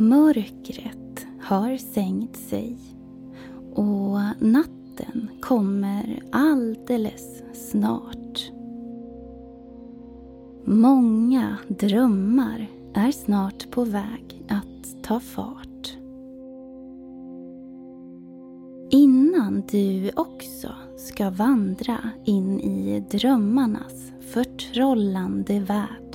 Mörkret 0.00 1.26
har 1.40 1.76
sänkt 1.76 2.36
sig 2.36 2.76
och 3.74 4.18
natten 4.38 5.28
kommer 5.40 6.22
alldeles 6.32 7.42
snart. 7.70 8.50
Många 10.64 11.56
drömmar 11.68 12.66
är 12.94 13.12
snart 13.12 13.70
på 13.70 13.84
väg 13.84 14.44
att 14.48 15.02
ta 15.02 15.20
fart. 15.20 15.96
Innan 18.90 19.62
du 19.70 20.10
också 20.16 20.68
ska 20.96 21.30
vandra 21.30 21.98
in 22.24 22.60
i 22.60 23.04
drömmarnas 23.10 24.12
förtrollande 24.32 25.60
värld 25.60 26.07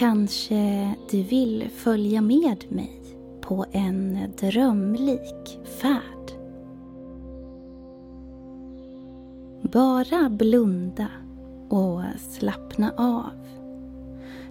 Kanske 0.00 0.94
du 1.10 1.22
vill 1.22 1.68
följa 1.74 2.20
med 2.20 2.64
mig 2.68 3.02
på 3.40 3.64
en 3.72 4.18
drömlik 4.40 5.60
färd. 5.80 6.32
Bara 9.62 10.30
blunda 10.30 11.08
och 11.68 12.02
slappna 12.18 12.92
av 12.96 13.30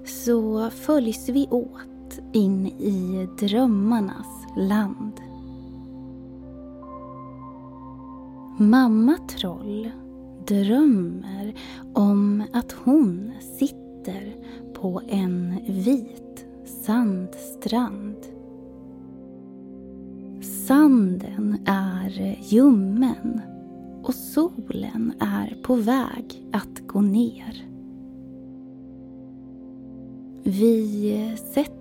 så 0.05 0.70
följs 0.70 1.30
vi 1.30 1.48
åt 1.51 2.20
in 2.34 2.68
i 2.68 3.27
drömmarnas 3.40 4.48
land. 4.57 5.13
Mamma 8.57 9.18
Troll 9.27 9.91
drömmer 10.48 11.54
om 11.93 12.43
att 12.54 12.71
hon 12.71 13.18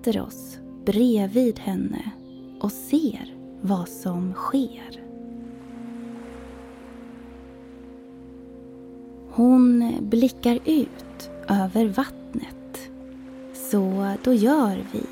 sätter 0.08 0.20
oss 0.20 0.58
bredvid 0.84 1.58
henne 1.58 2.10
och 2.60 2.72
ser 2.72 3.34
vad 3.60 3.88
som 3.88 4.32
sker. 4.32 5.02
Hon 9.30 9.92
blickar 10.00 10.58
ut 10.64 11.30
över 11.48 11.86
vattnet 11.86 12.90
så 13.54 14.14
då 14.24 14.32
gör 14.32 14.84
vi 14.92 15.02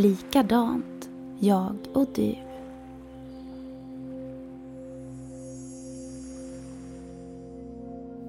likadant, 0.00 1.10
jag 1.38 1.76
och 1.92 2.06
du. 2.14 2.34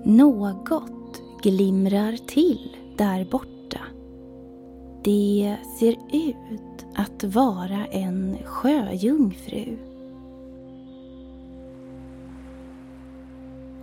Något 0.03 1.21
glimrar 1.43 2.17
till 2.27 2.77
där 2.97 3.25
borta. 3.25 3.60
Det 5.03 5.57
ser 5.79 5.95
ut 6.13 6.85
att 6.95 7.23
vara 7.23 7.85
en 7.85 8.37
sjöjungfru. 8.45 9.77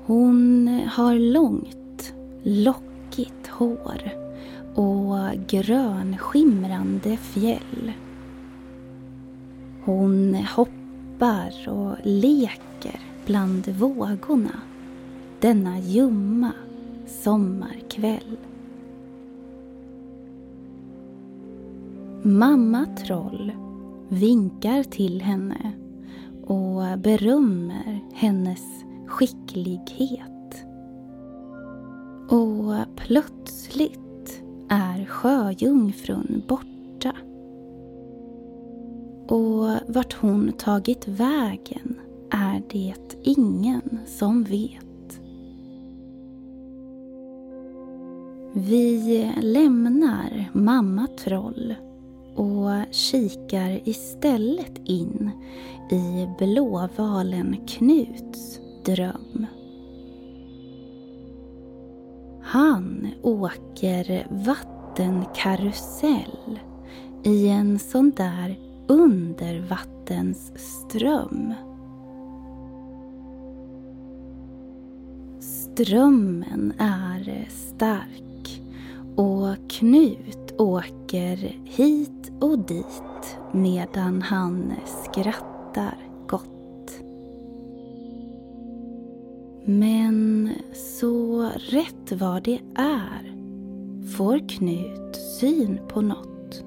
Hon 0.07 0.69
har 0.87 1.15
långt, 1.15 2.15
lockigt 2.43 3.47
hår 3.49 4.11
och 4.75 5.17
grönskimrande 5.49 7.17
fjäll. 7.17 7.93
Hon 9.85 10.35
hoppar 10.35 11.69
och 11.69 11.97
leker 12.03 13.01
bland 13.27 13.69
vågorna 13.69 14.61
denna 15.41 15.79
ljumma 15.79 16.53
sommarkväll. 17.07 18.37
Mamma 22.23 22.87
Troll 22.87 23.53
vinkar 24.09 24.83
till 24.83 25.23
henne 25.23 25.73
och 26.47 26.99
berömmer 26.99 28.05
hennes 28.13 28.85
skicklighet. 29.07 30.65
Och 32.29 32.75
plötsligt 32.97 34.43
är 34.69 35.05
sjöjungfrun 35.05 36.43
borta. 36.49 37.13
Och 39.29 39.95
vart 39.95 40.13
hon 40.13 40.53
tagit 40.53 41.09
vägen 41.09 42.01
är 42.31 42.63
det 42.71 43.17
ingen 43.23 43.99
som 44.07 44.45
vet. 44.45 45.21
Vi 48.53 49.33
lämnar 49.41 50.51
mamma 50.53 51.07
Troll 51.07 51.75
och 52.35 52.71
kikar 52.91 53.89
istället 53.89 54.81
in 54.85 55.31
i 55.91 56.29
blåvalen 56.39 57.57
Knuts 57.67 58.61
dröm. 58.85 59.47
Han 62.43 63.09
åker 63.23 64.27
vattenkarusell 64.31 66.59
i 67.25 67.49
en 67.49 67.79
sån 67.79 68.11
där 68.11 68.59
undervattensström. 68.87 71.55
Strömmen 75.41 76.73
är 76.79 77.49
stark 77.51 78.63
och 79.17 79.57
Knut 79.69 80.48
åker 80.59 81.37
hit 81.65 82.33
och 82.41 82.59
dit 82.59 83.39
medan 83.53 84.23
han 84.23 84.73
skrattar 84.87 85.97
gott. 86.27 87.01
Men 89.65 90.51
så 90.75 91.51
rätt 91.57 92.13
vad 92.13 92.43
det 92.43 92.61
är 92.75 93.35
får 94.17 94.49
Knut 94.49 95.17
syn 95.41 95.81
på 95.89 96.01
något. 96.01 96.65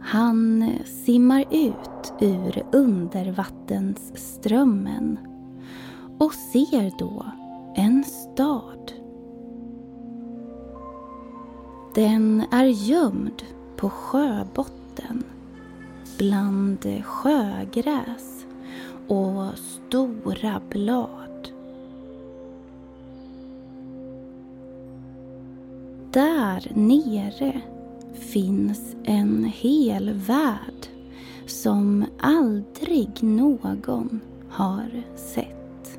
Han 0.00 0.70
simmar 0.84 1.44
ut 1.50 2.12
ur 2.20 2.62
undervattensströmmen 2.72 5.18
och 6.18 6.34
ser 6.34 6.92
då 6.98 7.26
en 7.76 8.04
stad. 8.04 8.81
Den 11.94 12.44
är 12.50 12.64
gömd 12.64 13.42
på 13.76 13.90
sjöbotten 13.90 15.24
bland 16.18 16.86
sjögräs 17.04 18.46
och 19.08 19.58
stora 19.58 20.60
blad. 20.70 21.48
Där 26.12 26.72
nere 26.74 27.60
finns 28.14 28.96
en 29.04 29.44
hel 29.44 30.12
värld 30.12 30.86
som 31.46 32.04
aldrig 32.20 33.22
någon 33.22 34.20
har 34.48 35.02
sett. 35.16 35.98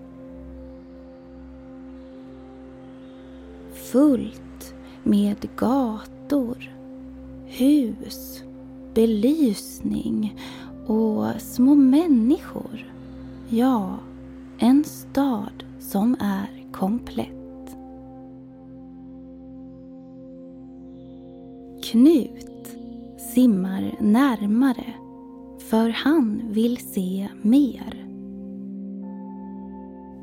Fullt 3.73 4.52
med 5.03 5.47
gator, 5.55 6.71
hus, 7.45 8.43
belysning 8.93 10.39
och 10.87 11.41
små 11.41 11.75
människor 11.75 12.93
Ja, 13.55 13.97
en 14.57 14.83
stad 14.83 15.63
som 15.79 16.15
är 16.19 16.71
komplett. 16.71 17.77
Knut 21.83 22.75
simmar 23.33 23.95
närmare 23.99 24.93
för 25.59 25.89
han 25.89 26.41
vill 26.49 26.77
se 26.77 27.27
mer. 27.41 28.05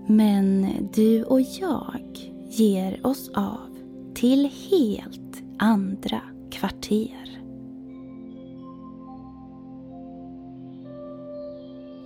Men 0.06 0.66
du 0.94 1.24
och 1.24 1.40
jag 1.40 2.30
ger 2.48 3.06
oss 3.06 3.30
av 3.34 3.76
till 4.20 4.50
helt 4.70 5.42
andra 5.58 6.20
kvarter. 6.50 7.42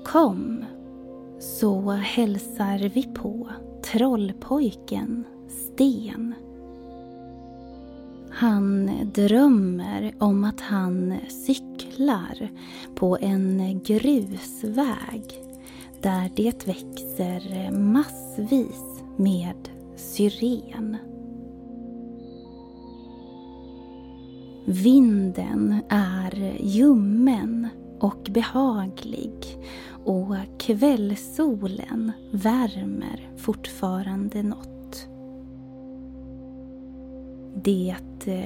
Kom 0.05 0.65
så 1.41 1.91
hälsar 1.91 2.89
vi 2.89 3.03
på 3.03 3.49
trollpojken 3.83 5.25
Sten. 5.49 6.35
Han 8.31 8.91
drömmer 9.15 10.15
om 10.19 10.45
att 10.45 10.61
han 10.61 11.15
cyklar 11.29 12.49
på 12.95 13.19
en 13.21 13.81
grusväg 13.85 15.25
där 16.03 16.31
det 16.37 16.67
växer 16.67 17.71
massvis 17.71 19.03
med 19.17 19.69
syren. 19.97 20.97
Vinden 24.65 25.83
är 25.89 26.57
ljummen 26.61 27.69
och 28.01 28.29
behaglig 28.31 29.33
och 30.05 30.37
kvällssolen 30.59 32.13
värmer 32.31 33.29
fortfarande 33.37 34.43
något. 34.43 35.09
Det 37.55 37.97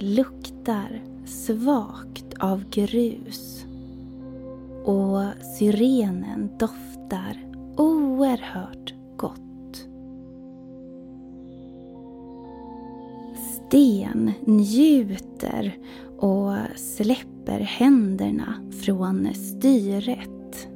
luktar 0.01 1.03
svagt 1.25 2.35
av 2.41 2.65
grus 2.71 3.67
och 4.85 5.23
syrenen 5.59 6.51
doftar 6.59 7.37
oerhört 7.77 8.95
Sten 13.69 14.33
njuter 14.47 15.77
och 16.19 16.55
släpper 16.77 17.61
händerna 17.61 18.55
från 18.83 19.35
styret. 19.35 20.69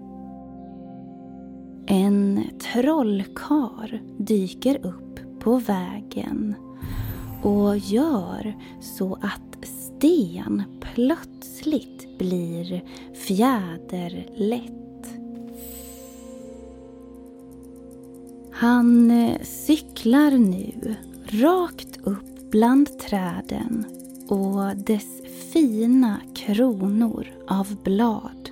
En 1.86 2.44
trollkar 2.72 4.02
dyker 4.18 4.86
upp 4.86 5.40
på 5.40 5.56
vägen 5.56 6.54
och 7.42 7.78
gör 7.78 8.56
så 8.80 9.14
att 9.14 9.66
sten 9.66 10.62
plötsligt 10.80 12.18
blir 12.18 12.84
fjäderlätt. 13.14 14.72
Han 18.52 19.10
eh, 19.10 19.40
cyklar 19.42 20.30
nu 20.30 20.94
rakt 21.24 21.98
upp 22.04 22.31
bland 22.52 22.98
träden 22.98 23.84
och 24.28 24.76
dess 24.76 25.22
fina 25.52 26.20
kronor 26.34 27.26
av 27.48 27.76
blad. 27.82 28.50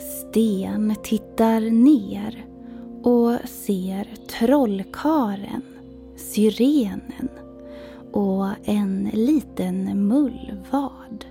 Sten 0.00 0.94
tittar 1.02 1.60
ner 1.70 2.46
och 3.02 3.48
ser 3.48 4.08
trollkaren, 4.38 5.62
syrenen 6.16 7.28
och 8.12 8.48
en 8.64 9.10
liten 9.12 10.06
mullvad. 10.08 11.24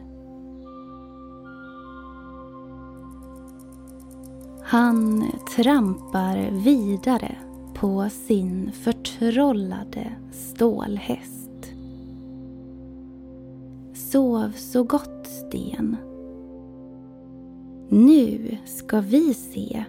Han 4.63 5.31
trampar 5.55 6.49
vidare 6.51 7.35
på 7.73 8.09
sin 8.09 8.71
förtrollade 9.21 10.11
stålhäst. 10.31 11.73
Sov 13.93 14.51
så 14.55 14.83
gott, 14.83 15.27
Sten. 15.27 15.97
Nu 17.89 18.57
ska 18.65 19.01
vi 19.01 19.33
se 19.33 19.83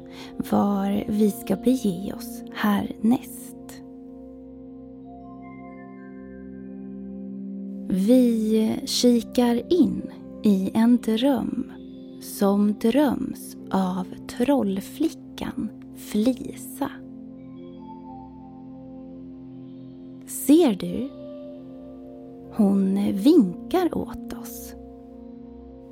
var 0.50 1.04
vi 1.08 1.30
ska 1.30 1.56
bege 1.56 2.12
oss 2.16 2.42
härnäst. 2.54 3.82
Vi 7.88 8.76
kikar 8.84 9.72
in 9.72 10.02
i 10.42 10.70
en 10.74 10.96
dröm 10.96 11.72
som 12.20 12.74
dröms 12.74 13.56
av 13.70 14.06
trollflickan 14.28 15.68
Flisa. 15.96 16.90
Ser 20.32 20.74
du 20.74 21.08
hon 22.56 23.12
vinkar 23.12 23.98
åt 23.98 24.32
oss. 24.32 24.74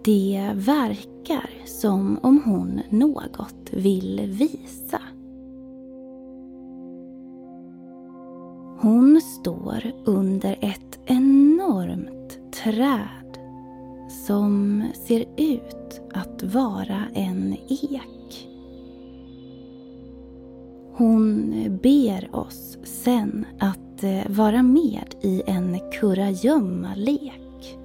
Det 0.05 0.51
verkar 0.55 1.51
som 1.67 2.19
om 2.23 2.43
hon 2.45 2.81
något 2.91 3.71
vill 3.73 4.21
visa. 4.39 5.01
Hon 8.81 9.21
står 9.21 9.93
under 10.05 10.59
ett 10.61 10.99
enormt 11.07 12.39
träd 12.53 13.39
som 14.27 14.83
ser 15.07 15.25
ut 15.37 16.01
att 16.15 16.43
vara 16.43 17.03
en 17.15 17.57
ek. 17.69 18.49
Hon 20.93 21.55
ber 21.83 22.37
oss 22.37 22.79
sen 22.85 23.47
att 23.59 23.90
Eh, 24.03 24.31
vara 24.31 24.63
med 24.63 25.15
i 25.21 25.43
en 25.47 25.79
kurragömmalek. 25.93 27.79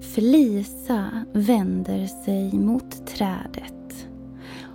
Felisa 0.00 1.10
vänder 1.32 2.06
sig 2.06 2.58
mot 2.58 3.06
trädet 3.06 4.08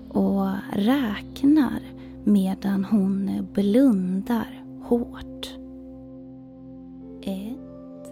och 0.09 0.47
räknar 0.74 1.80
medan 2.24 2.86
hon 2.86 3.47
blundar 3.53 4.63
hårt. 4.81 5.57
Ett, 7.21 8.12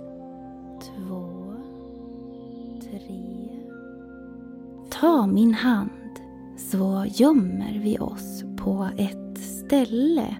två, 0.83 1.53
tre. 2.81 3.49
Ta 4.89 5.27
min 5.27 5.53
hand 5.53 5.89
så 6.57 7.05
gömmer 7.07 7.79
vi 7.83 7.97
oss 7.99 8.43
på 8.57 8.89
ett 8.97 9.26
ställe 9.67 10.37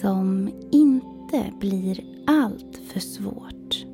som 0.00 0.50
inte 0.70 1.52
blir 1.60 2.04
allt 2.26 2.80
för 2.86 3.00
svårt. 3.00 3.86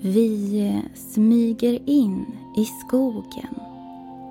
Vi 0.00 0.82
smyger 0.94 1.88
in 1.88 2.26
i 2.56 2.64
skogen 2.64 3.54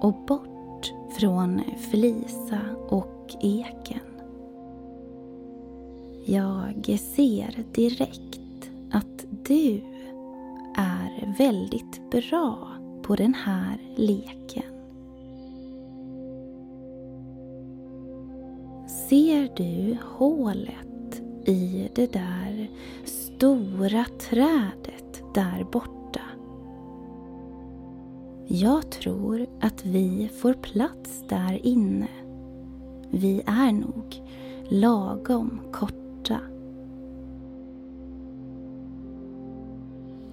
och 0.02 0.14
bort 0.28 0.94
från 1.20 1.62
Felisa 1.78 2.60
och 2.90 3.36
eken. 3.42 4.00
Jag 6.26 7.00
ser 7.00 7.64
direkt 7.74 8.70
att 8.92 9.26
du 9.48 9.82
är 10.76 11.36
väldigt 11.38 12.12
bra 12.12 12.58
på 13.04 13.16
den 13.16 13.34
här 13.34 13.78
leken. 13.96 14.77
Ser 19.10 19.50
du 19.56 19.98
hålet 20.04 21.22
i 21.46 21.90
det 21.96 22.14
där 22.14 22.70
stora 23.06 24.06
trädet 24.20 25.24
där 25.34 25.68
borta? 25.72 26.22
Jag 28.48 28.92
tror 28.92 29.48
att 29.62 29.86
vi 29.86 30.30
får 30.42 30.54
plats 30.54 31.24
där 31.30 31.66
inne. 31.66 32.08
Vi 33.10 33.42
är 33.46 33.72
nog 33.72 34.22
lagom 34.70 35.60
korta. 35.72 36.40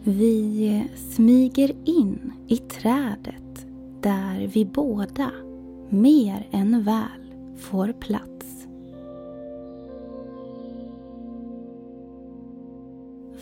Vi 0.04 0.88
smyger 0.96 1.76
in 1.84 2.32
i 2.46 2.56
trädet 2.56 3.66
där 4.00 4.50
vi 4.54 4.64
båda 4.64 5.30
mer 5.88 6.48
än 6.50 6.82
väl 6.82 7.34
får 7.56 7.92
plats. 7.92 8.33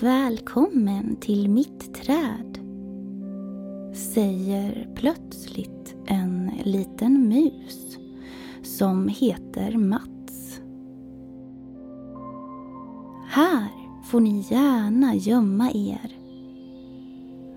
Välkommen 0.03 1.17
till 1.17 1.51
mitt 1.51 1.95
träd, 1.95 2.59
säger 3.95 4.89
plötsligt 4.95 5.95
en 6.07 6.51
liten 6.63 7.29
mus 7.29 7.99
som 8.63 9.09
heter 9.09 9.77
Mats. 9.77 10.61
Här 13.29 13.69
får 14.05 14.21
ni 14.21 14.45
gärna 14.51 15.15
gömma 15.15 15.71
er, 15.71 16.17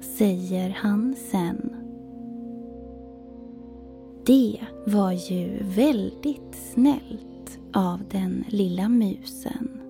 säger 0.02 0.78
han 0.82 1.16
sen. 1.32 1.76
Det 4.26 4.60
var 4.88 5.32
ju 5.32 5.64
väldigt 5.64 6.56
snällt 6.74 7.60
av 7.74 8.00
den 8.12 8.44
lilla 8.48 8.90
musen. 8.90 9.85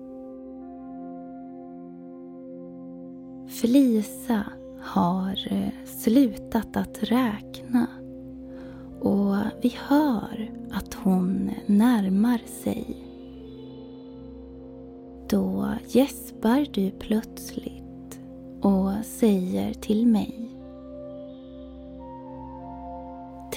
Felisa 3.60 4.44
har 4.80 5.48
eh, 5.50 5.68
slutat 5.84 6.76
att 6.76 7.02
räkna 7.02 7.86
och 9.00 9.36
vi 9.62 9.74
hör 9.88 10.50
att 10.70 10.94
hon 10.94 11.50
närmar 11.66 12.40
sig. 12.62 12.96
Då 15.28 15.68
gäspar 15.88 16.66
du 16.72 16.90
plötsligt 16.90 18.20
och 18.60 18.92
säger 19.04 19.74
till 19.74 20.06
mig 20.06 20.50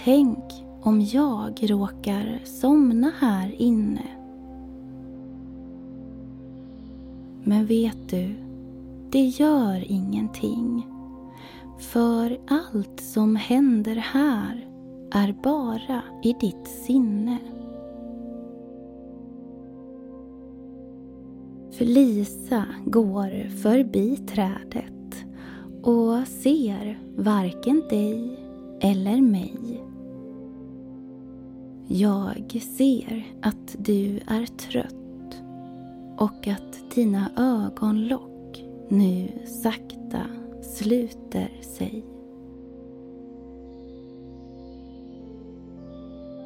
Tänk 0.03 0.43
om 0.81 1.01
jag 1.01 1.69
råkar 1.69 2.39
somna 2.43 3.11
här 3.19 3.61
inne. 3.61 4.07
Men 7.43 7.65
vet 7.65 8.09
du, 8.09 8.48
det 9.11 9.25
gör 9.25 9.91
ingenting. 9.91 10.87
För 11.79 12.39
allt 12.47 12.99
som 12.99 13.35
händer 13.35 13.95
här 13.95 14.67
är 15.11 15.35
bara 15.43 16.01
i 16.23 16.33
ditt 16.33 16.67
sinne. 16.67 17.37
För 21.71 21.85
Lisa 21.85 22.65
går 22.85 23.49
förbi 23.49 24.17
trädet 24.17 25.25
och 25.83 26.27
ser 26.27 26.99
varken 27.15 27.83
dig 27.89 28.39
eller 28.81 29.21
mig. 29.21 29.83
Jag 31.87 32.61
ser 32.77 33.27
att 33.41 33.75
du 33.77 34.19
är 34.27 34.45
trött 34.45 35.41
och 36.17 36.47
att 36.47 36.95
dina 36.95 37.29
ögonlock 37.35 38.28
nu 38.89 39.31
sakta 39.45 40.25
sluter 40.61 41.51
sig. 41.61 42.05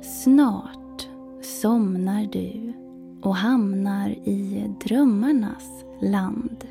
Snart 0.01 1.07
somnar 1.41 2.25
du 2.31 2.73
och 3.21 3.35
hamnar 3.35 4.09
i 4.09 4.65
drömmarnas 4.83 5.85
land. 6.01 6.65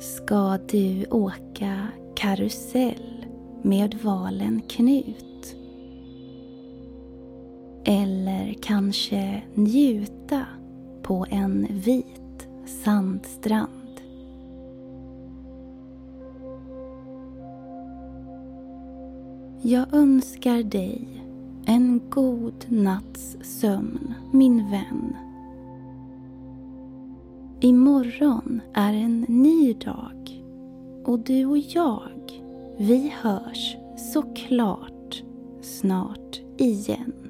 Ska 0.00 0.58
du 0.70 1.06
åka 1.10 1.88
karusell 2.14 3.26
med 3.62 3.94
valen 4.02 4.60
Knut? 4.68 5.56
Eller 7.84 8.54
kanske 8.62 9.42
njuta 9.54 10.46
på 11.02 11.26
en 11.30 11.66
vit 11.70 12.17
sandstrand? 12.84 14.00
Jag 19.62 19.94
önskar 19.94 20.62
dig 20.62 21.08
en 21.66 22.00
god 22.10 22.64
natts 22.68 23.36
sömn, 23.42 24.14
min 24.32 24.70
vän. 24.70 25.16
Imorgon 27.60 28.60
är 28.74 28.94
en 28.94 29.20
ny 29.28 29.72
dag 29.74 30.44
och 31.04 31.18
du 31.18 31.46
och 31.46 31.58
jag, 31.58 32.42
vi 32.78 33.14
hörs 33.20 33.76
såklart 34.12 35.22
snart 35.60 36.40
igen. 36.56 37.27